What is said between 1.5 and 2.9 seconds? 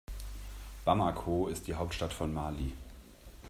die Hauptstadt von Mali.